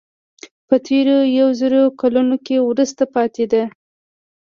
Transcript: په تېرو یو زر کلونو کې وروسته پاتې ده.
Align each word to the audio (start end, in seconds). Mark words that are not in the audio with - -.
په 0.67 0.75
تېرو 0.87 1.17
یو 1.39 1.49
زر 1.59 1.73
کلونو 2.01 2.35
کې 2.45 2.55
وروسته 2.61 3.03
پاتې 3.15 3.45
ده. 3.51 3.63